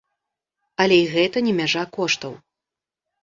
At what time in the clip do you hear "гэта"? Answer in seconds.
1.13-1.37